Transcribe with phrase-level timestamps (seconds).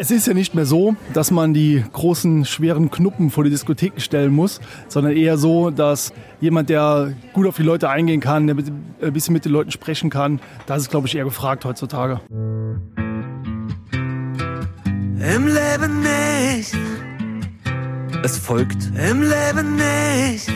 [0.00, 3.98] Es ist ja nicht mehr so, dass man die großen, schweren Knuppen vor die Diskotheken
[3.98, 8.54] stellen muss, sondern eher so, dass jemand, der gut auf die Leute eingehen kann, der
[8.54, 12.20] ein bisschen mit den Leuten sprechen kann, das ist, glaube ich, eher gefragt heutzutage.
[12.30, 13.48] Im
[15.18, 16.76] Leben nicht.
[18.22, 20.48] Es folgt Im Leben nicht.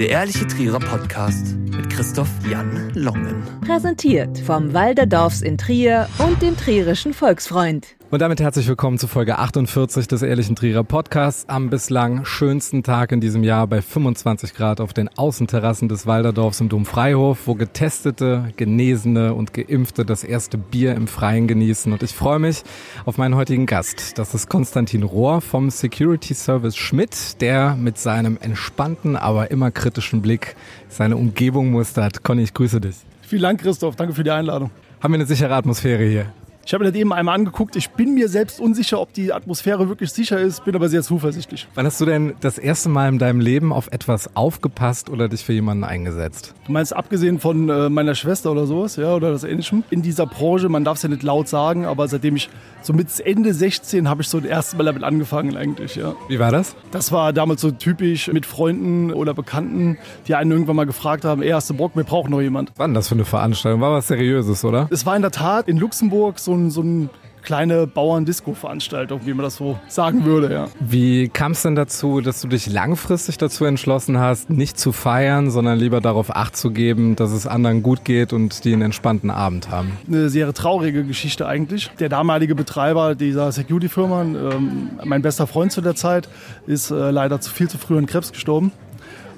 [0.00, 3.42] Der ehrliche Trierer Podcast mit Christoph Jan Longen.
[3.62, 7.96] Präsentiert vom Walderdorfs in Trier und dem Trierischen Volksfreund.
[8.10, 13.12] Und damit herzlich willkommen zu Folge 48 des Ehrlichen Trierer Podcasts am bislang schönsten Tag
[13.12, 18.52] in diesem Jahr bei 25 Grad auf den Außenterrassen des Walderdorfs im Domfreihof, wo Getestete,
[18.56, 21.92] Genesene und Geimpfte das erste Bier im Freien genießen.
[21.92, 22.64] Und ich freue mich
[23.04, 24.18] auf meinen heutigen Gast.
[24.18, 30.20] Das ist Konstantin Rohr vom Security Service Schmidt, der mit seinem entspannten, aber immer kritischen
[30.20, 30.56] Blick
[30.88, 32.22] seine Umgebung mustert.
[32.22, 32.96] Conny, ich grüße dich.
[33.22, 33.96] Vielen Dank, Christoph.
[33.96, 34.70] Danke für die Einladung.
[35.00, 36.26] Haben wir eine sichere Atmosphäre hier?
[36.70, 37.74] Ich habe mir das eben einmal angeguckt.
[37.74, 41.66] Ich bin mir selbst unsicher, ob die Atmosphäre wirklich sicher ist, bin aber sehr zuversichtlich.
[41.74, 45.44] Wann hast du denn das erste Mal in deinem Leben auf etwas aufgepasst oder dich
[45.44, 46.54] für jemanden eingesetzt?
[46.66, 49.82] Du meinst abgesehen von äh, meiner Schwester oder sowas, ja, oder das Ähnlichem?
[49.90, 52.48] In dieser Branche, man darf es ja nicht laut sagen, aber seitdem ich
[52.82, 56.14] so mit Ende 16 habe ich so das erste Mal damit angefangen eigentlich, ja.
[56.28, 56.76] Wie war das?
[56.92, 61.42] Das war damals so typisch mit Freunden oder Bekannten, die einen irgendwann mal gefragt haben,
[61.42, 62.70] ey, hast du Bock, wir brauchen noch jemand.
[62.76, 63.80] Wann das für eine Veranstaltung?
[63.80, 64.86] War was Seriöses, oder?
[64.92, 67.08] Es war in der Tat in Luxemburg so ein, so ein
[67.42, 70.68] kleine Bauern-Disco-Veranstaltung, wie man das so sagen würde, ja.
[70.80, 75.50] Wie kam es denn dazu, dass du dich langfristig dazu entschlossen hast, nicht zu feiern,
[75.50, 79.30] sondern lieber darauf Acht zu geben, dass es anderen gut geht und die einen entspannten
[79.30, 79.92] Abend haben?
[80.06, 81.90] Eine sehr traurige Geschichte eigentlich.
[81.98, 86.28] Der damalige Betreiber dieser Security-Firma, ähm, mein bester Freund zu der Zeit,
[86.66, 88.72] ist äh, leider zu viel zu früh an Krebs gestorben.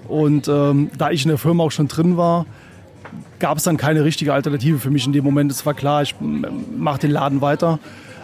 [0.09, 2.47] Und ähm, da ich in der Firma auch schon drin war,
[3.38, 5.50] gab es dann keine richtige Alternative für mich in dem Moment.
[5.50, 6.14] Es war klar, ich
[6.77, 7.78] mache den Laden weiter.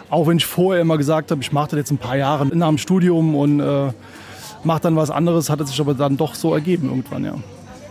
[0.09, 2.67] Auch wenn ich vorher immer gesagt habe, ich mache das jetzt ein paar Jahre nach
[2.67, 3.91] dem Studium und äh,
[4.63, 7.35] mache dann was anderes, hat es sich aber dann doch so ergeben irgendwann, ja.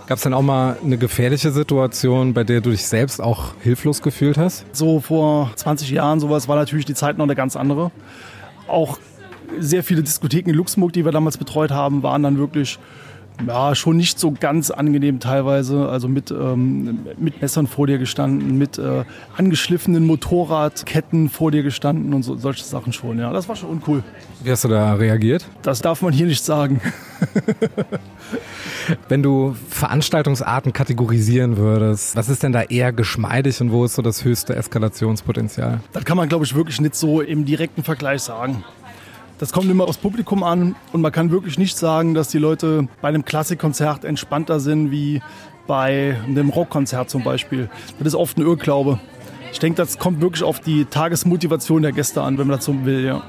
[0.07, 4.01] Gab es denn auch mal eine gefährliche Situation, bei der du dich selbst auch hilflos
[4.01, 4.65] gefühlt hast?
[4.73, 7.91] So vor 20 Jahren sowas war natürlich die Zeit noch eine ganz andere.
[8.67, 8.99] Auch
[9.59, 12.79] sehr viele Diskotheken in Luxemburg, die wir damals betreut haben, waren dann wirklich
[13.47, 15.89] ja, schon nicht so ganz angenehm teilweise.
[15.89, 19.05] Also mit, ähm, mit Messern vor dir gestanden, mit äh,
[19.37, 23.19] angeschliffenen Motorradketten vor dir gestanden und so, solche Sachen schon.
[23.19, 24.03] Ja, das war schon uncool.
[24.43, 25.47] Wie hast du da reagiert?
[25.63, 26.81] Das darf man hier nicht sagen.
[29.09, 34.03] Wenn du Veranstaltungsarten kategorisieren würdest, was ist denn da eher geschmeidig und wo ist so
[34.03, 35.81] das höchste Eskalationspotenzial?
[35.93, 38.65] Das kann man, glaube ich, wirklich nicht so im direkten Vergleich sagen.
[39.39, 42.89] Das kommt immer aufs Publikum an und man kann wirklich nicht sagen, dass die Leute
[43.01, 45.23] bei einem Klassikkonzert entspannter sind wie
[45.69, 47.71] bei einem Rockkonzert zum Beispiel.
[47.99, 48.99] Das ist oft ein Irrglaube.
[49.53, 52.85] Ich denke, das kommt wirklich auf die Tagesmotivation der Gäste an, wenn man das so
[52.85, 53.23] will, ja.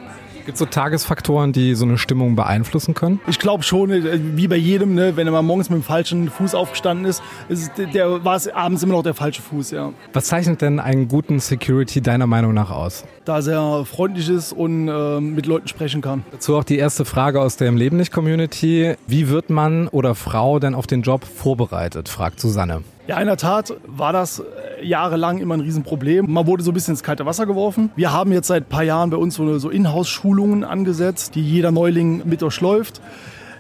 [0.49, 3.19] Gibt es so Tagesfaktoren, die so eine Stimmung beeinflussen können?
[3.27, 6.31] Ich glaube schon, äh, wie bei jedem, ne, wenn er mal morgens mit dem falschen
[6.31, 9.93] Fuß aufgestanden ist, ist der, war es abends immer noch der falsche Fuß, ja.
[10.11, 13.03] Was zeichnet denn einen guten Security deiner Meinung nach aus?
[13.25, 16.25] Da er sehr freundlich ist und äh, mit Leuten sprechen kann.
[16.31, 18.95] Dazu auch die erste Frage aus der Im Leben nicht Community.
[19.05, 22.09] Wie wird Mann oder Frau denn auf den Job vorbereitet?
[22.09, 22.81] fragt Susanne.
[23.05, 24.41] Ja, in der Tat war das
[24.83, 26.31] jahrelang immer ein Riesenproblem.
[26.31, 27.91] Man wurde so ein bisschen ins kalte Wasser geworfen.
[27.95, 32.23] Wir haben jetzt seit ein paar Jahren bei uns so, Inhouse-Schulungen angesetzt, die jeder Neuling
[32.25, 33.01] mit durchläuft.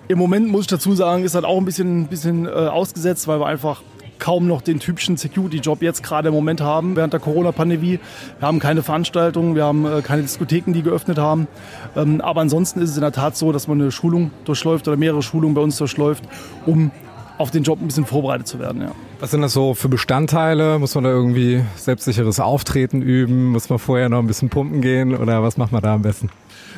[0.07, 3.39] Im Moment muss ich dazu sagen, ist das auch ein bisschen, bisschen äh, ausgesetzt, weil
[3.39, 3.83] wir einfach
[4.19, 7.99] kaum noch den typischen Security-Job jetzt gerade im Moment haben während der Corona-Pandemie.
[8.39, 11.47] Wir haben keine Veranstaltungen, wir haben äh, keine Diskotheken, die geöffnet haben.
[11.95, 14.97] Ähm, aber ansonsten ist es in der Tat so, dass man eine Schulung durchläuft oder
[14.97, 16.23] mehrere Schulungen bei uns durchläuft,
[16.65, 16.91] um
[17.39, 18.81] auf den Job ein bisschen vorbereitet zu werden.
[18.81, 18.91] Ja.
[19.19, 20.77] Was sind das so für Bestandteile?
[20.77, 23.45] Muss man da irgendwie selbstsicheres Auftreten üben?
[23.45, 26.29] Muss man vorher noch ein bisschen pumpen gehen oder was macht man da am besten?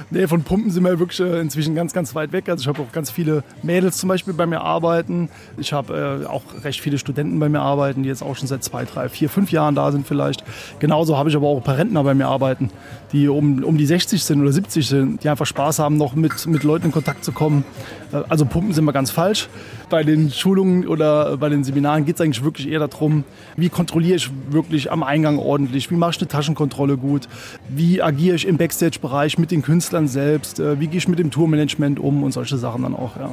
[0.10, 2.50] Nee, von Pumpen sind wir wirklich äh, inzwischen ganz, ganz weit weg.
[2.50, 5.30] Also ich habe auch ganz viele Mädels zum Beispiel bei mir arbeiten.
[5.58, 8.64] Ich habe äh, auch recht viele Studenten bei mir arbeiten, die jetzt auch schon seit
[8.64, 10.44] zwei, drei, vier, fünf Jahren da sind vielleicht.
[10.80, 12.70] Genauso habe ich aber auch ein paar Rentner bei mir arbeiten,
[13.12, 16.46] die um, um die 60 sind oder 70 sind, die einfach Spaß haben, noch mit,
[16.48, 17.64] mit Leuten in Kontakt zu kommen.
[18.12, 19.50] Äh, also Pumpen sind wir ganz falsch.
[19.90, 23.24] Bei den Schulungen oder bei den Seminaren geht es eigentlich wirklich eher darum,
[23.58, 27.28] wie kontrolliere ich wirklich am Eingang ordentlich, wie mache ich eine Taschenkontrolle gut,
[27.68, 31.18] wie agiere ich im Backstage-Bereich mit den Künstlern Künstlern selbst, äh, wie gehe ich mit
[31.18, 33.32] dem Tourmanagement um und solche Sachen dann auch, ja.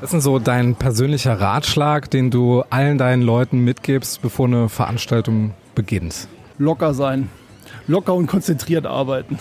[0.00, 5.52] Was ist so dein persönlicher Ratschlag, den du allen deinen Leuten mitgibst, bevor eine Veranstaltung
[5.74, 6.28] beginnt?
[6.56, 7.28] Locker sein.
[7.88, 9.38] Locker und konzentriert arbeiten.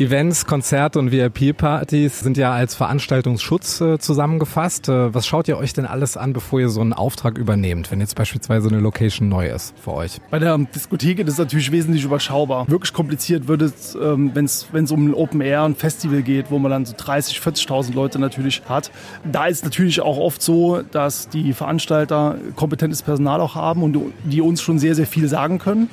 [0.00, 4.88] Events, Konzerte und VIP-Partys sind ja als Veranstaltungsschutz äh, zusammengefasst.
[4.88, 8.00] Äh, was schaut ihr euch denn alles an, bevor ihr so einen Auftrag übernehmt, wenn
[8.00, 10.20] jetzt beispielsweise eine Location neu ist für euch?
[10.32, 12.68] Bei der Diskothek ist es natürlich wesentlich überschaubar.
[12.68, 16.58] Wirklich kompliziert wird es, ähm, wenn es um ein Open Air, ein Festival geht, wo
[16.58, 18.90] man dann so 30, 40.000 Leute natürlich hat.
[19.30, 24.40] Da ist natürlich auch oft so, dass die Veranstalter kompetentes Personal auch haben und die
[24.40, 25.88] uns schon sehr, sehr viel sagen können.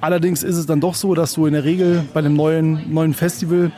[0.00, 3.14] Allerdings ist es dann doch so, dass du in der Regel bei einem neuen, neuen
[3.14, 3.72] Festival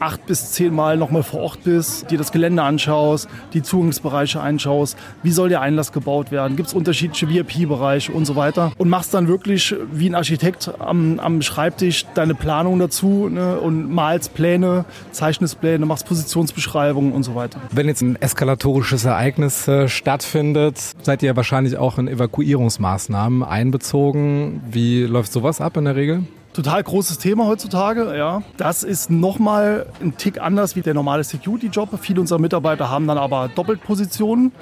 [0.00, 4.96] acht bis zehn Mal nochmal vor Ort bist, dir das Gelände anschaust, die Zugangsbereiche anschaust,
[5.22, 9.14] wie soll der Einlass gebaut werden, gibt es unterschiedliche VIP-Bereiche und so weiter und machst
[9.14, 14.84] dann wirklich wie ein Architekt am, am Schreibtisch deine Planung dazu ne, und malst Pläne,
[15.12, 17.60] zeichnest Pläne, machst Positionsbeschreibungen und so weiter.
[17.70, 24.62] Wenn jetzt ein eskalatorisches Ereignis äh, stattfindet, seid ihr wahrscheinlich auch in Evakuierungsmaßnahmen einbezogen.
[24.70, 26.22] Wie läuft sowas ab in der Regel?
[26.54, 28.16] Total großes Thema heutzutage.
[28.16, 28.42] Ja.
[28.56, 31.90] Das ist nochmal ein Tick anders wie der normale Security-Job.
[32.00, 34.52] Viele unserer Mitarbeiter haben dann aber Doppelpositionen.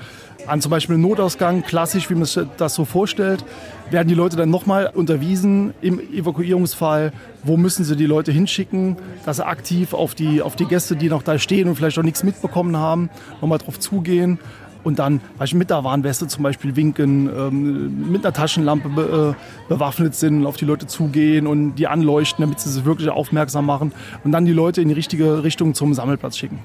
[0.49, 3.45] An zum Beispiel Notausgang, klassisch, wie man sich das so vorstellt,
[3.91, 7.13] werden die Leute dann nochmal unterwiesen im Evakuierungsfall,
[7.45, 11.09] wo müssen sie die Leute hinschicken, dass sie aktiv auf die, auf die Gäste, die
[11.09, 13.09] noch da stehen und vielleicht auch nichts mitbekommen haben,
[13.41, 14.41] nochmal drauf zugehen
[14.85, 19.69] und dann ich, mit der Warnweste zum Beispiel winken, ähm, mit einer Taschenlampe be, äh,
[19.69, 23.93] bewaffnet sind auf die Leute zugehen und die anleuchten, damit sie sich wirklich aufmerksam machen
[24.25, 26.59] und dann die Leute in die richtige Richtung zum Sammelplatz schicken.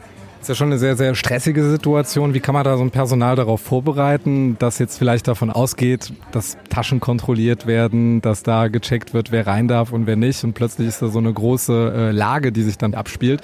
[0.48, 2.34] Das ist ja schon eine sehr, sehr stressige Situation.
[2.34, 6.58] Wie kann man da so ein Personal darauf vorbereiten, dass jetzt vielleicht davon ausgeht, dass
[6.70, 10.88] Taschen kontrolliert werden, dass da gecheckt wird, wer rein darf und wer nicht und plötzlich
[10.88, 13.42] ist da so eine große äh, Lage, die sich dann abspielt.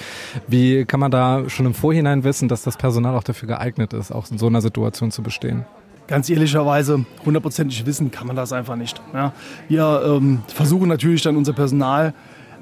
[0.48, 4.14] Wie kann man da schon im Vorhinein wissen, dass das Personal auch dafür geeignet ist,
[4.14, 5.66] auch in so einer Situation zu bestehen?
[6.08, 9.02] Ganz ehrlicherweise, hundertprozentig wissen kann man das einfach nicht.
[9.14, 9.34] Ja,
[9.68, 12.14] wir ähm, versuchen natürlich dann unser Personal,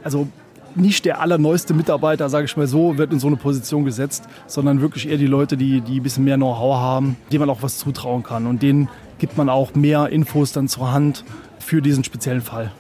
[0.04, 0.28] also
[0.76, 4.82] nicht der allerneueste Mitarbeiter, sage ich mal so, wird in so eine Position gesetzt, sondern
[4.82, 7.78] wirklich eher die Leute, die, die ein bisschen mehr Know-how haben, denen man auch was
[7.78, 8.48] zutrauen kann.
[8.48, 8.90] Und denen
[9.20, 11.24] gibt man auch mehr Infos dann zur Hand
[11.60, 12.72] für diesen speziellen Fall.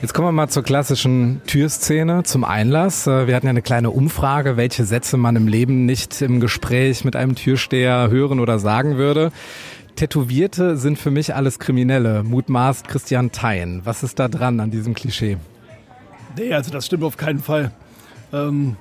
[0.00, 3.06] Jetzt kommen wir mal zur klassischen Türszene, zum Einlass.
[3.06, 7.04] Äh, wir hatten ja eine kleine Umfrage, welche Sätze man im Leben nicht im Gespräch
[7.04, 9.30] mit einem Türsteher hören oder sagen würde.
[9.94, 13.82] Tätowierte sind für mich alles Kriminelle, mutmaßt Christian Thein.
[13.84, 15.36] Was ist da dran an diesem Klischee?
[16.36, 17.72] Nee, also das stimmt auf keinen Fall.
[18.32, 18.76] Ähm,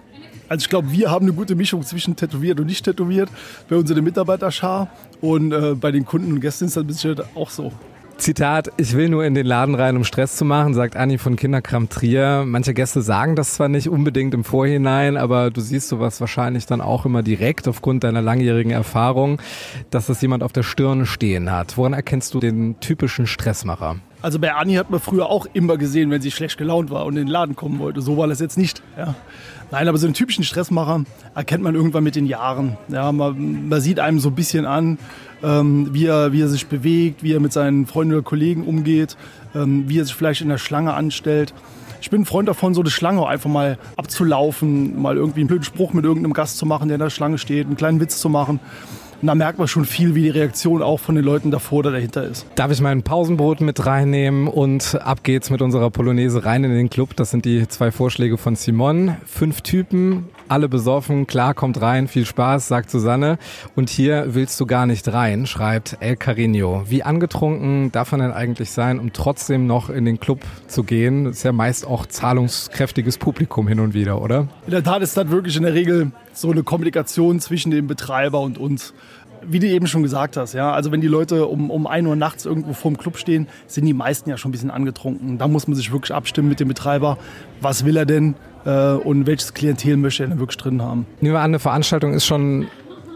[0.47, 3.29] also ich glaube, wir haben eine gute Mischung zwischen tätowiert und nicht tätowiert
[3.69, 4.89] bei unserer Mitarbeiterschar
[5.21, 7.71] und äh, bei den Kunden und Gästen ist das ein bisschen auch so.
[8.17, 11.37] Zitat, ich will nur in den Laden rein, um Stress zu machen, sagt Anni von
[11.37, 12.43] Kinderkram Trier.
[12.45, 16.81] Manche Gäste sagen das zwar nicht unbedingt im Vorhinein, aber du siehst sowas wahrscheinlich dann
[16.81, 19.41] auch immer direkt aufgrund deiner langjährigen Erfahrung,
[19.89, 21.77] dass das jemand auf der Stirn stehen hat.
[21.77, 23.95] Woran erkennst du den typischen Stressmacher?
[24.21, 27.17] Also bei Anni hat man früher auch immer gesehen, wenn sie schlecht gelaunt war und
[27.17, 28.01] in den Laden kommen wollte.
[28.01, 28.83] So war das jetzt nicht.
[28.97, 29.15] Ja.
[29.71, 32.77] Nein, aber so einen typischen Stressmacher erkennt man irgendwann mit den Jahren.
[32.89, 34.99] Ja, man, man sieht einem so ein bisschen an,
[35.41, 39.17] ähm, wie, er, wie er sich bewegt, wie er mit seinen Freunden oder Kollegen umgeht,
[39.55, 41.53] ähm, wie er sich vielleicht in der Schlange anstellt.
[42.01, 45.63] Ich bin ein Freund davon, so eine Schlange einfach mal abzulaufen, mal irgendwie einen blöden
[45.63, 48.27] Spruch mit irgendeinem Gast zu machen, der in der Schlange steht, einen kleinen Witz zu
[48.27, 48.59] machen.
[49.21, 51.91] Und da merkt man schon viel, wie die Reaktion auch von den Leuten davor oder
[51.91, 52.47] dahinter ist.
[52.55, 56.89] Darf ich mein Pausenbrot mit reinnehmen und ab geht's mit unserer Polonaise rein in den
[56.89, 57.15] Club.
[57.15, 59.15] Das sind die zwei Vorschläge von Simon.
[59.25, 63.37] Fünf Typen, alle besoffen, klar, kommt rein, viel Spaß, sagt Susanne.
[63.75, 66.83] Und hier willst du gar nicht rein, schreibt El Carino.
[66.87, 71.23] Wie angetrunken darf man denn eigentlich sein, um trotzdem noch in den Club zu gehen?
[71.23, 74.49] Das ist ja meist auch zahlungskräftiges Publikum hin und wieder, oder?
[74.65, 78.41] In der Tat ist das wirklich in der Regel so eine Kommunikation zwischen dem Betreiber
[78.41, 78.93] und uns.
[79.43, 82.15] Wie du eben schon gesagt hast, ja, also wenn die Leute um, um 1 Uhr
[82.15, 85.39] nachts irgendwo vorm Club stehen, sind die meisten ja schon ein bisschen angetrunken.
[85.39, 87.17] Da muss man sich wirklich abstimmen mit dem Betreiber.
[87.59, 91.05] Was will er denn äh, und welches Klientel möchte er denn wirklich drin haben?
[91.19, 92.67] Nehmen wir an, eine Veranstaltung ist schon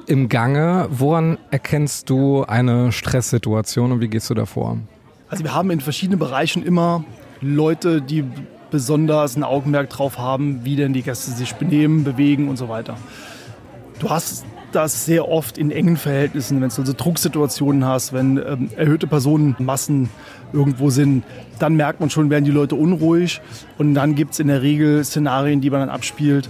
[0.07, 0.87] im Gange.
[0.91, 4.77] Woran erkennst du eine Stresssituation und wie gehst du davor?
[5.29, 7.03] Also wir haben in verschiedenen Bereichen immer
[7.41, 8.23] Leute, die
[8.71, 12.97] besonders ein Augenmerk drauf haben, wie denn die Gäste sich benehmen, bewegen und so weiter.
[13.99, 18.69] Du hast das sehr oft in engen Verhältnissen, wenn du also Drucksituationen hast, wenn ähm,
[18.75, 20.09] erhöhte Personenmassen
[20.53, 21.23] irgendwo sind,
[21.59, 23.41] dann merkt man schon, werden die Leute unruhig
[23.77, 26.49] und dann gibt es in der Regel Szenarien, die man dann abspielt.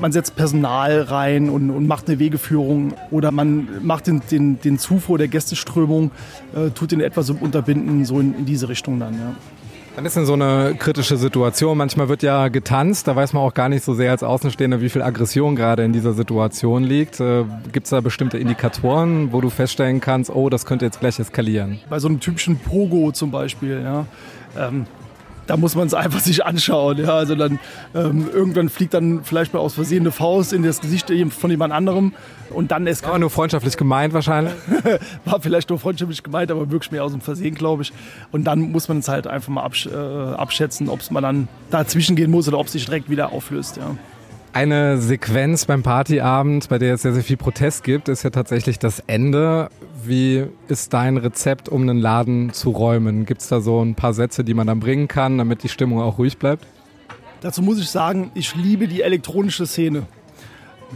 [0.00, 4.78] Man setzt Personal rein und, und macht eine Wegeführung oder man macht den, den, den
[4.78, 6.10] Zufuhr der Gästeströmung,
[6.54, 9.14] äh, tut den etwas unterbinden, so in, in diese Richtung dann.
[9.14, 9.34] Ja.
[9.96, 11.76] Dann ist in so eine kritische Situation.
[11.76, 14.88] Manchmal wird ja getanzt, da weiß man auch gar nicht so sehr als Außenstehender, wie
[14.88, 17.20] viel Aggression gerade in dieser Situation liegt.
[17.20, 21.18] Äh, Gibt es da bestimmte Indikatoren, wo du feststellen kannst, oh, das könnte jetzt gleich
[21.18, 21.80] eskalieren?
[21.88, 24.06] Bei so einem typischen Pogo zum Beispiel, ja.
[24.56, 24.86] Ähm,
[25.50, 26.98] da muss man es einfach sich anschauen.
[26.98, 27.58] Ja, also dann
[27.92, 31.72] ähm, irgendwann fliegt dann vielleicht mal aus Versehen eine Faust in das Gesicht von jemand
[31.72, 32.12] anderem
[32.50, 34.52] und dann ist Aber nur freundschaftlich gemeint wahrscheinlich.
[35.24, 37.92] war vielleicht nur freundschaftlich gemeint, aber wirklich mehr aus dem Versehen, glaube ich.
[38.30, 41.48] Und dann muss man es halt einfach mal absch äh, abschätzen, ob es mal dann
[41.70, 43.76] dazwischen gehen muss oder ob es sich direkt wieder auflöst.
[43.76, 43.96] Ja.
[44.52, 48.80] Eine Sequenz beim Partyabend, bei der es sehr, sehr viel Protest gibt, ist ja tatsächlich
[48.80, 49.68] das Ende.
[50.04, 53.26] Wie ist dein Rezept, um einen Laden zu räumen?
[53.26, 56.00] Gibt es da so ein paar Sätze, die man dann bringen kann, damit die Stimmung
[56.00, 56.66] auch ruhig bleibt?
[57.42, 60.02] Dazu muss ich sagen, ich liebe die elektronische Szene.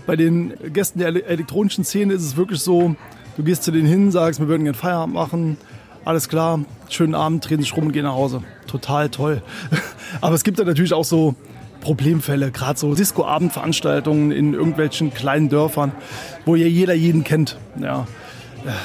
[0.04, 2.96] Bei den Gästen der elektronischen Szene ist es wirklich so,
[3.36, 5.56] du gehst zu denen hin, sagst, wir würden gerne Feierabend machen,
[6.04, 6.58] alles klar,
[6.88, 8.42] schönen Abend, drehen sich rum und gehen nach Hause.
[8.66, 9.42] Total toll.
[10.20, 11.36] Aber es gibt da natürlich auch so
[11.84, 15.92] Problemfälle, gerade so Disco-Abendveranstaltungen in irgendwelchen kleinen Dörfern,
[16.46, 17.58] wo ja jeder jeden kennt.
[17.80, 18.06] Ja.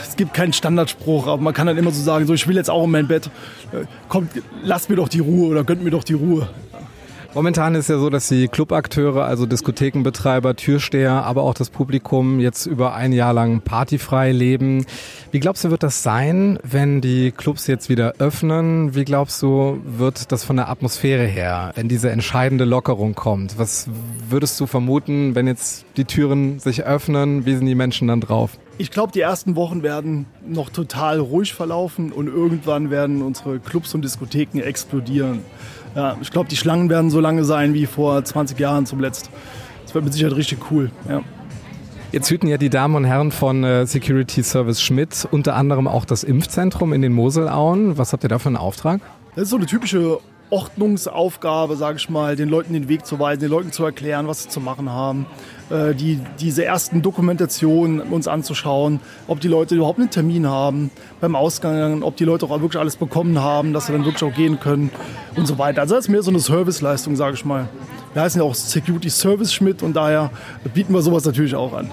[0.04, 2.70] Es gibt keinen Standardspruch, aber man kann dann immer so sagen, so ich will jetzt
[2.70, 3.32] auch in mein Bett.
[3.72, 6.50] Äh, kommt, lasst mir doch die Ruhe oder gönnt mir doch die Ruhe.
[7.36, 12.66] Momentan ist ja so, dass die Clubakteure, also Diskothekenbetreiber, Türsteher, aber auch das Publikum jetzt
[12.66, 14.86] über ein Jahr lang partyfrei leben.
[15.32, 18.96] Wie glaubst du, wird das sein, wenn die Clubs jetzt wieder öffnen?
[18.96, 23.60] Wie glaubst du, wird das von der Atmosphäre her, wenn diese entscheidende Lockerung kommt?
[23.60, 23.88] Was
[24.28, 27.46] würdest du vermuten, wenn jetzt die Türen sich öffnen?
[27.46, 28.58] Wie sind die Menschen dann drauf?
[28.80, 33.94] Ich glaube, die ersten Wochen werden noch total ruhig verlaufen und irgendwann werden unsere Clubs
[33.94, 35.42] und Diskotheken explodieren.
[35.98, 39.30] Ja, ich glaube, die Schlangen werden so lange sein wie vor 20 Jahren zum Letzt.
[39.84, 40.92] Das wird mit Sicherheit richtig cool.
[41.10, 41.22] Ja.
[42.14, 46.06] Jetzt hüten ja die Damen und Herren von äh, Security Service Schmidt unter anderem auch
[46.06, 47.98] das Impfzentrum in den Moselauen.
[47.98, 49.02] Was habt ihr da für einen Auftrag?
[49.36, 53.42] Das ist so eine typische Ordnungsaufgabe, sage ich mal, den Leuten den Weg zu weisen,
[53.42, 55.26] den Leuten zu erklären, was sie zu machen haben,
[55.70, 60.90] äh, die, diese ersten Dokumentationen uns anzuschauen, ob die Leute überhaupt einen Termin haben
[61.22, 64.36] beim Ausgang, ob die Leute auch wirklich alles bekommen haben, dass sie dann wirklich auch
[64.36, 64.90] gehen können
[65.36, 65.82] und so weiter.
[65.82, 67.70] Also das ist mehr so eine Serviceleistung, sage ich mal.
[68.14, 70.32] Wir heißen ja auch Security Service Schmidt und daher
[70.74, 71.92] bieten wir sowas natürlich auch an.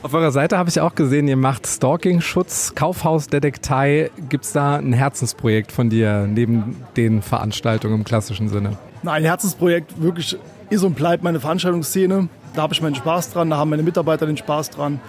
[0.00, 4.10] Auf eurer Seite habe ich auch gesehen, ihr macht Stalking-Schutz, Kaufhausdetektei.
[4.28, 8.78] Gibt es da ein Herzensprojekt von dir neben den Veranstaltungen im klassischen Sinne?
[9.02, 10.36] Nein, Herzensprojekt wirklich
[10.70, 12.28] ist und bleibt meine Veranstaltungsszene.
[12.54, 15.00] Da habe ich meinen Spaß dran, da haben meine Mitarbeiter den Spaß dran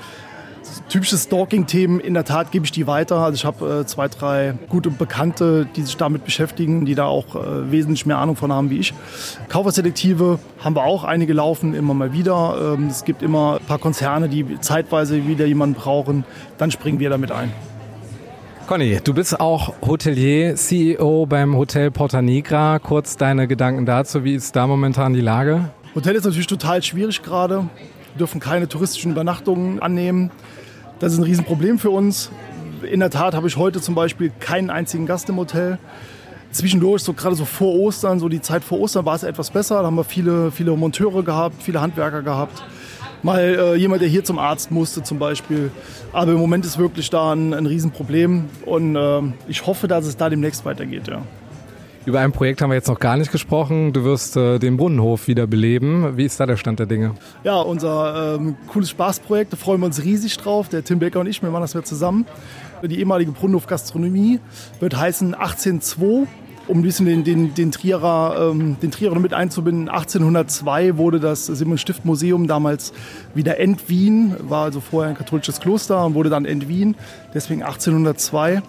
[0.90, 3.18] typische Stalking-Themen, in der Tat gebe ich die weiter.
[3.18, 7.36] Also ich habe äh, zwei, drei gute Bekannte, die sich damit beschäftigen, die da auch
[7.36, 8.94] äh, wesentlich mehr Ahnung von haben wie ich.
[9.48, 12.76] Kaufhausdetektive haben wir auch einige laufen, immer mal wieder.
[12.78, 16.26] Ähm, es gibt immer ein paar Konzerne, die zeitweise wieder jemanden brauchen.
[16.58, 17.52] Dann springen wir damit ein.
[18.68, 22.78] Conny, du bist auch Hotelier, CEO beim Hotel Porta Nigra.
[22.78, 24.24] Kurz deine Gedanken dazu.
[24.24, 25.72] Wie ist da momentan die Lage?
[25.96, 27.68] Hotel ist natürlich total schwierig gerade.
[28.14, 30.30] Wir dürfen keine touristischen Übernachtungen annehmen.
[31.00, 32.30] Das ist ein Riesenproblem für uns.
[32.90, 35.78] In der Tat habe ich heute zum Beispiel keinen einzigen Gast im Hotel.
[36.52, 39.80] Zwischendurch, so gerade so vor Ostern, so die Zeit vor Ostern war es etwas besser.
[39.80, 42.62] Da haben wir viele, viele Monteure gehabt, viele Handwerker gehabt.
[43.24, 45.72] Mal äh, jemand, der hier zum Arzt musste zum Beispiel.
[46.12, 50.18] Aber im Moment ist wirklich da ein, ein Riesenproblem und äh, ich hoffe, dass es
[50.18, 51.08] da demnächst weitergeht.
[51.08, 51.22] Ja.
[52.10, 53.94] Über ein Projekt haben wir jetzt noch gar nicht gesprochen.
[53.94, 56.18] Du wirst äh, den Brunnenhof wieder beleben.
[56.18, 57.14] Wie ist da der Stand der Dinge?
[57.44, 60.70] Ja, unser ähm, cooles Spaßprojekt, da freuen wir uns riesig drauf.
[60.70, 62.26] Der Tim Becker und ich, wir machen das wieder zusammen.
[62.84, 64.40] Die ehemalige Brunnenhof Gastronomie
[64.80, 66.28] wird heißen 1802
[66.68, 69.88] um ein bisschen den, den, den, Trierer, ähm, den Trierer mit einzubinden.
[69.88, 72.92] 1802 wurde das Simon Stift Museum damals
[73.36, 76.96] wieder End-Wien, war also vorher ein katholisches Kloster und wurde dann End-Wien,
[77.36, 78.64] deswegen 1802.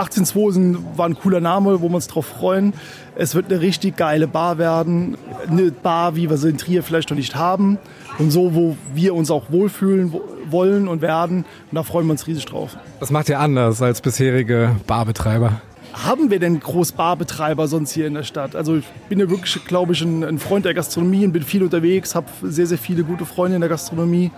[0.00, 2.72] 18.2 war ein cooler Name, wo wir uns drauf freuen.
[3.16, 5.16] Es wird eine richtig geile Bar werden.
[5.48, 7.78] Eine Bar, wie wir sie in Trier vielleicht noch nicht haben.
[8.18, 10.14] Und so, wo wir uns auch wohlfühlen
[10.48, 11.44] wollen und werden.
[11.70, 12.76] Und da freuen wir uns riesig drauf.
[12.98, 15.60] Was macht ihr anders als bisherige Barbetreiber?
[15.92, 18.54] Haben wir denn groß Barbetreiber sonst hier in der Stadt?
[18.54, 22.14] Also ich bin ja wirklich, glaube ich, ein, Freund der Gastronomie und bin viel unterwegs,
[22.14, 24.30] habe sehr, sehr viele gute Freunde in der Gastronomie.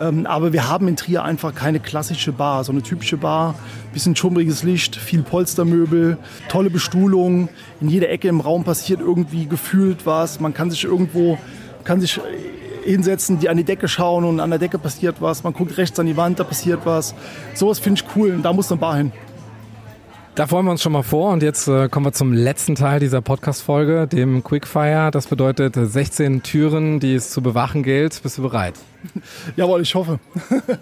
[0.00, 3.54] Ähm, aber wir haben in Trier einfach keine klassische Bar, so eine typische Bar.
[3.92, 7.48] Bisschen schummriges Licht, viel Polstermöbel, tolle Bestuhlung.
[7.80, 10.40] In jeder Ecke im Raum passiert irgendwie gefühlt was.
[10.40, 11.38] Man kann sich irgendwo,
[11.84, 12.20] kann sich
[12.84, 15.44] hinsetzen, die an die Decke schauen und an der Decke passiert was.
[15.44, 17.14] Man guckt rechts an die Wand, da passiert was.
[17.54, 19.12] Sowas finde ich cool und da muss eine Bar hin.
[20.36, 23.00] Da freuen wir uns schon mal vor und jetzt äh, kommen wir zum letzten Teil
[23.00, 25.10] dieser Podcast-Folge, dem Quickfire.
[25.10, 28.22] Das bedeutet 16 Türen, die es zu bewachen gilt.
[28.22, 28.74] Bist du bereit?
[29.56, 30.20] Jawohl, ich hoffe.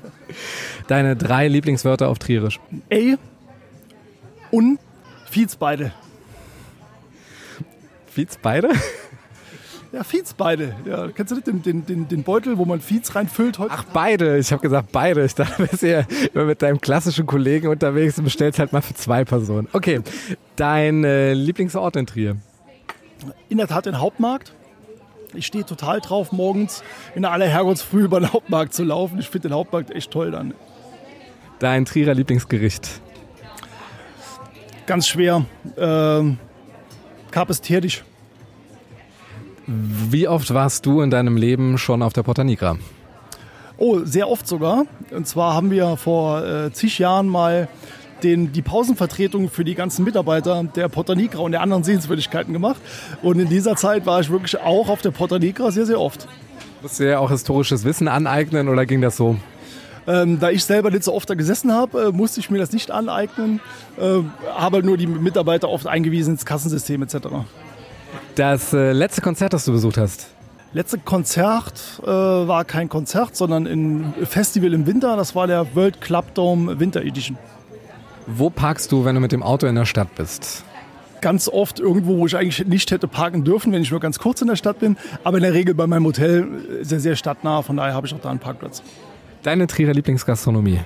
[0.89, 2.59] Deine drei Lieblingswörter auf Trierisch.
[2.89, 3.17] Ey
[4.51, 4.81] und
[5.31, 5.93] Fietsbeide.
[8.07, 8.71] Fietsbeide?
[9.95, 10.75] Ja, Fiets beide.
[10.85, 13.61] Ja, kennst du nicht den, den, den, den Beutel, wo man Fiets reinfüllt?
[13.61, 13.75] Heute?
[13.77, 14.39] Ach, beide.
[14.39, 15.25] Ich habe gesagt beide.
[15.25, 18.95] Ich dachte, bist ja immer mit deinem klassischen Kollegen unterwegs und bestellst halt mal für
[18.95, 19.69] zwei Personen.
[19.73, 20.01] Okay,
[20.57, 22.37] dein äh, Lieblingsort in Trier?
[23.49, 24.53] In der Tat den Hauptmarkt.
[25.33, 26.83] Ich stehe total drauf, morgens
[27.15, 29.21] in aller Herrgottsfrüh über den Hauptmarkt zu laufen.
[29.21, 30.55] Ich finde den Hauptmarkt echt toll dann.
[31.61, 33.01] Dein Trierer Lieblingsgericht?
[34.87, 35.45] Ganz schwer.
[35.77, 36.39] Ähm,
[37.31, 37.63] Carpes.
[39.67, 42.77] Wie oft warst du in deinem Leben schon auf der Porta Nigra?
[43.77, 44.85] Oh, sehr oft sogar.
[45.11, 47.69] Und zwar haben wir vor äh, zig Jahren mal
[48.23, 52.81] den, die Pausenvertretung für die ganzen Mitarbeiter der Porta Nigra und der anderen Sehenswürdigkeiten gemacht.
[53.23, 56.29] Und in dieser Zeit war ich wirklich auch auf der Porta Nigra sehr, sehr oft.
[56.83, 59.37] Musst du ja auch historisches Wissen aneignen oder ging das so?
[60.07, 62.73] Ähm, da ich selber nicht so oft da gesessen habe, äh, musste ich mir das
[62.73, 63.61] nicht aneignen.
[63.99, 64.21] Äh,
[64.55, 67.17] habe nur die Mitarbeiter oft eingewiesen ins Kassensystem etc.
[68.35, 70.29] Das äh, letzte Konzert, das du besucht hast?
[70.73, 75.17] Letzte Konzert äh, war kein Konzert, sondern ein Festival im Winter.
[75.17, 77.39] Das war der World Club Dome Winter Edition.
[78.27, 80.65] Wo parkst du, wenn du mit dem Auto in der Stadt bist?
[81.21, 84.43] Ganz oft irgendwo, wo ich eigentlich nicht hätte parken dürfen, wenn ich nur ganz kurz
[84.43, 84.97] in der Stadt bin.
[85.23, 86.49] Aber in der Regel bei meinem Hotel
[86.83, 87.63] sehr, sehr stadtnah.
[87.63, 88.83] Von daher habe ich auch da einen Parkplatz.
[89.45, 90.81] Deine Trierer Lieblingsgastronomie?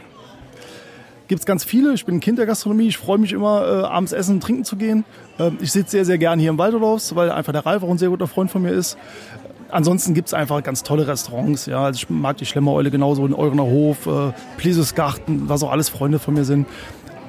[1.29, 1.93] Gibt es ganz viele.
[1.93, 2.89] Ich bin ein Kind der Gastronomie.
[2.89, 5.05] Ich freue mich immer, äh, abends essen und trinken zu gehen.
[5.39, 7.99] Äh, ich sitze sehr, sehr gerne hier im Waldorfs, weil einfach der Ralf auch ein
[7.99, 8.97] sehr guter Freund von mir ist.
[9.71, 11.67] Ansonsten gibt es einfach ganz tolle Restaurants.
[11.67, 11.85] Ja.
[11.85, 16.19] Also ich mag die Schlemmereule genauso in Eurener Hof, äh, Plesusgarten, was auch alles Freunde
[16.19, 16.67] von mir sind.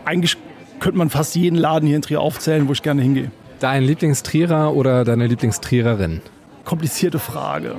[0.06, 0.38] Eigentlich
[0.79, 3.32] könnte man fast jeden Laden hier in Trier aufzählen, wo ich gerne hingehe.
[3.60, 6.22] Dein Lieblingstrierer oder deine Lieblingstriererin?
[6.63, 7.75] Komplizierte Frage.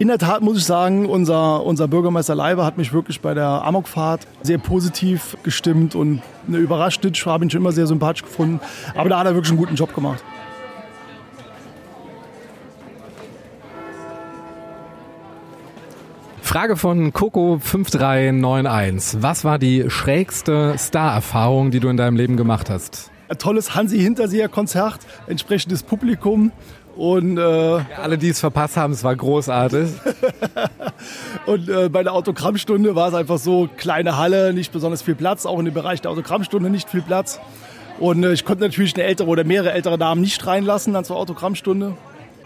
[0.00, 3.64] In der Tat muss ich sagen, unser, unser Bürgermeister Leiber hat mich wirklich bei der
[3.64, 7.04] Amokfahrt sehr positiv gestimmt und eine überrascht.
[7.04, 8.60] Ich habe ihn schon immer sehr sympathisch gefunden.
[8.94, 10.22] Aber da hat er wirklich einen guten Job gemacht.
[16.42, 19.16] Frage von Coco5391.
[19.20, 23.10] Was war die schrägste Star-Erfahrung, die du in deinem Leben gemacht hast?
[23.28, 26.52] Ein tolles Hansi-Hinterseher-Konzert, entsprechendes Publikum
[26.98, 29.90] und äh, ja, alle, die es verpasst haben, es war großartig.
[31.46, 35.46] und äh, bei der Autogrammstunde war es einfach so, kleine Halle, nicht besonders viel Platz,
[35.46, 37.38] auch in dem Bereich der Autogrammstunde nicht viel Platz.
[38.00, 41.16] Und äh, ich konnte natürlich eine ältere oder mehrere ältere Damen nicht reinlassen dann zur
[41.16, 41.96] Autogrammstunde.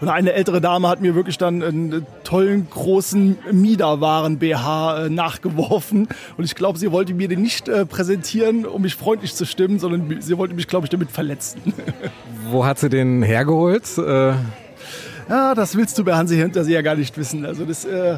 [0.01, 6.07] Und eine ältere Dame hat mir wirklich dann einen tollen großen Miederwaren-BH äh, nachgeworfen.
[6.37, 9.79] Und ich glaube, sie wollte mir den nicht äh, präsentieren, um mich freundlich zu stimmen,
[9.79, 11.61] sondern sie wollte mich, glaube ich, damit verletzen.
[12.49, 13.97] Wo hat sie den hergeholt?
[13.97, 14.33] Äh
[15.29, 17.45] ja, das willst du bei Hansi Hinterseher gar nicht wissen.
[17.45, 18.17] Also das, äh,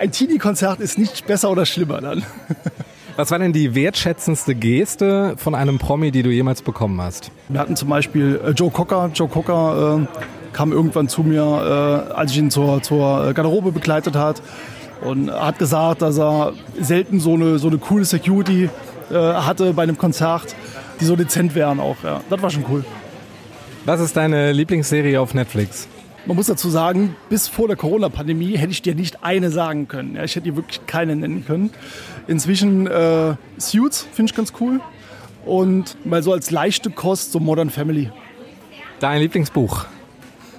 [0.00, 2.24] ein Teenie-Konzert ist nicht besser oder schlimmer dann.
[3.16, 7.30] Was war denn die wertschätzendste Geste von einem Promi, die du jemals bekommen hast?
[7.48, 9.10] Wir hatten zum Beispiel äh, Joe Cocker.
[9.14, 14.16] Joe Cocker äh, kam irgendwann zu mir, äh, als ich ihn zur, zur Garderobe begleitet
[14.16, 14.42] hat
[15.02, 18.70] und hat gesagt, dass er selten so eine, so eine coole Security
[19.10, 20.54] äh, hatte bei einem Konzert,
[21.00, 21.96] die so dezent wären auch.
[22.04, 22.20] Ja.
[22.30, 22.84] Das war schon cool.
[23.84, 25.88] Was ist deine Lieblingsserie auf Netflix?
[26.24, 30.14] Man muss dazu sagen, bis vor der Corona-Pandemie hätte ich dir nicht eine sagen können.
[30.14, 31.70] Ja, ich hätte dir wirklich keine nennen können.
[32.28, 34.80] Inzwischen äh, Suits finde ich ganz cool.
[35.44, 38.10] Und mal so als leichte Kost so Modern Family.
[39.00, 39.86] Dein Lieblingsbuch?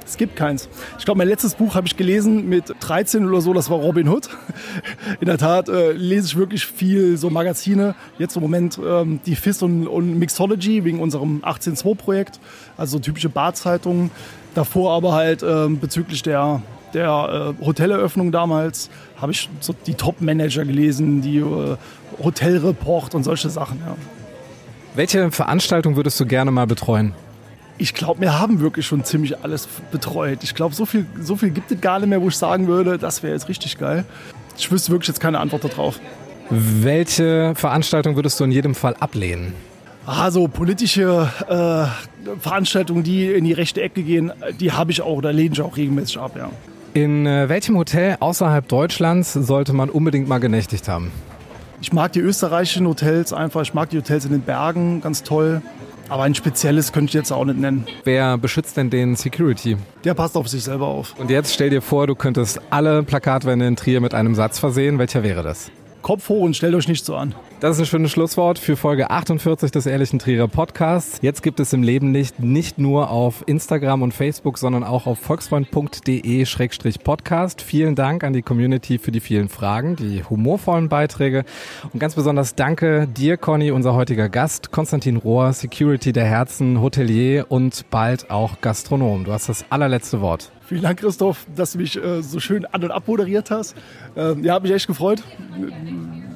[0.06, 0.70] Es gibt keins.
[1.00, 4.10] Ich glaube, mein letztes Buch habe ich gelesen mit 13 oder so, das war Robin
[4.10, 4.30] Hood.
[5.20, 7.96] In der Tat äh, lese ich wirklich viel so Magazine.
[8.18, 12.40] Jetzt im Moment ähm, die FIS und, und Mixology wegen unserem 18.2-Projekt,
[12.78, 14.12] also so typische Barzeitungen.
[14.56, 16.62] Davor aber halt äh, bezüglich der,
[16.94, 21.78] der äh, Hoteleröffnung damals habe ich so die Top-Manager gelesen, die äh,
[22.22, 23.80] Hotelreport und solche Sachen.
[23.80, 23.96] Ja.
[24.96, 27.14] Welche Veranstaltung würdest du gerne mal betreuen?
[27.84, 30.40] Ich glaube, wir haben wirklich schon ziemlich alles betreut.
[30.44, 32.98] Ich glaube, so viel, so viel gibt es gar nicht mehr, wo ich sagen würde,
[32.98, 34.06] das wäre jetzt richtig geil.
[34.58, 36.00] Ich wüsste wirklich jetzt keine Antwort darauf.
[36.50, 39.54] Welche Veranstaltung würdest du in jedem Fall ablehnen?
[40.06, 45.22] Ah, so politische äh, Veranstaltungen, die in die rechte Ecke gehen, die habe ich auch,
[45.22, 46.52] da lehne ich auch regelmäßig ab, ja.
[46.94, 51.12] In äh, welchem Hotel außerhalb Deutschlands sollte man unbedingt mal genächtigt haben?
[51.82, 55.62] Ich mag die österreichischen Hotels einfach, ich mag die Hotels in den Bergen, ganz toll.
[56.10, 57.86] Aber ein spezielles könnte ich jetzt auch nicht nennen.
[58.04, 59.78] Wer beschützt denn den Security?
[60.04, 61.16] Der passt auf sich selber auf.
[61.18, 65.00] Und jetzt stell dir vor, du könntest alle Plakatwände in Trier mit einem Satz versehen.
[65.00, 65.72] Welcher wäre das?
[66.04, 67.34] Kopf hoch und stellt euch nicht so an.
[67.62, 71.20] Das ist ein schönes Schlusswort für Folge 48 des Ehrlichen Trierer Podcasts.
[71.22, 75.18] Jetzt gibt es im Leben nicht, nicht nur auf Instagram und Facebook, sondern auch auf
[75.20, 77.62] volksfreund.de-podcast.
[77.62, 81.46] Vielen Dank an die Community für die vielen Fragen, die humorvollen Beiträge
[81.94, 87.46] und ganz besonders danke dir, Conny, unser heutiger Gast, Konstantin Rohr, Security der Herzen, Hotelier
[87.48, 89.24] und bald auch Gastronom.
[89.24, 90.52] Du hast das allerletzte Wort.
[90.74, 93.76] Vielen Dank, Christoph, dass du mich äh, so schön an- und abmoderiert hast.
[94.16, 95.22] Äh, ja, hat mich echt gefreut.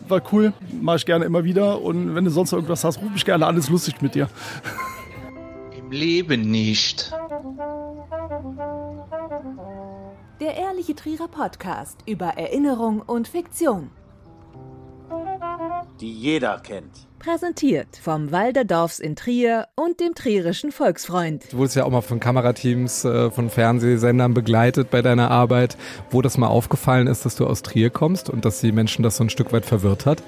[0.08, 0.54] War cool.
[0.80, 1.82] Mache ich gerne immer wieder.
[1.82, 4.30] Und wenn du sonst irgendwas hast, ruf mich gerne Alles lustig mit dir.
[5.76, 7.12] Im Leben nicht.
[10.39, 13.89] Der ehrliche Trierer Podcast über Erinnerung und Fiktion.
[16.00, 17.06] Die jeder kennt.
[17.19, 21.51] Präsentiert vom Walderdorfs in Trier und dem Trierischen Volksfreund.
[21.51, 25.77] Du wurdest ja auch mal von Kamerateams, äh, von Fernsehsendern begleitet bei deiner Arbeit,
[26.12, 29.17] wo das mal aufgefallen ist, dass du aus Trier kommst und dass die Menschen das
[29.17, 30.21] so ein Stück weit verwirrt hat.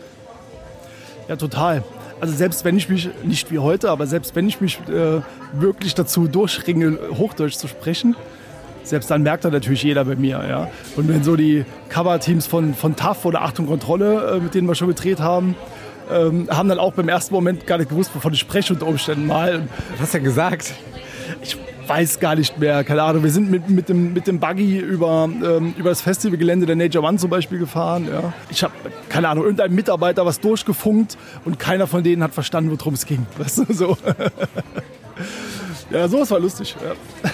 [1.28, 1.84] Ja, total.
[2.20, 5.22] Also selbst wenn ich mich, nicht wie heute, aber selbst wenn ich mich äh,
[5.54, 8.16] wirklich dazu durchringe, Hochdeutsch zu sprechen,
[8.84, 10.44] selbst dann merkt da natürlich jeder bei mir.
[10.48, 10.70] Ja?
[10.96, 14.76] Und wenn so die Cover-Teams von, von TAF oder Achtung Kontrolle, äh, mit denen wir
[14.76, 15.56] schon gedreht haben,
[16.12, 19.28] ähm, haben dann auch beim ersten Moment gar nicht gewusst, wovon ich spreche unter Umständen
[19.28, 19.68] mal.
[19.94, 20.74] Was hast du denn gesagt?
[21.42, 21.58] Ich
[21.90, 23.24] weiß gar nicht mehr, keine Ahnung.
[23.24, 27.04] Wir sind mit, mit, dem, mit dem Buggy über, ähm, über das Festivalgelände der Nature
[27.04, 28.08] One zum Beispiel gefahren.
[28.12, 28.34] Ja.
[28.50, 28.74] Ich habe,
[29.10, 33.26] keine Ahnung, irgendein Mitarbeiter was durchgefunkt und keiner von denen hat verstanden, worum es ging.
[33.38, 33.98] Weißt du, so.
[35.90, 36.76] ja, sowas war lustig.
[36.84, 37.32] Ja.